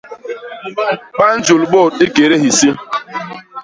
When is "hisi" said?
2.43-2.69